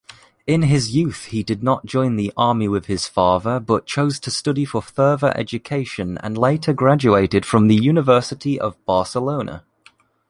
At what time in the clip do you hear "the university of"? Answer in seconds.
7.67-8.83